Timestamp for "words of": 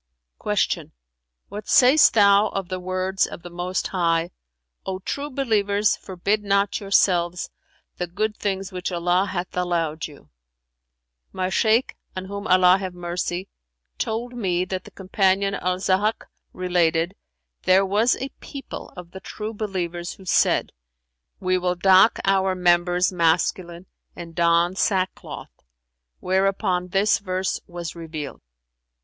2.79-3.43